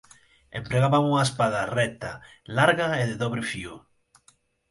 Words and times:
Empregaban 0.59 1.03
unha 1.09 1.25
espada 1.29 1.69
recta, 1.79 2.11
larga 2.57 2.87
e 3.01 3.03
de 3.09 3.15
dobre 3.23 3.41
fío 3.51 3.73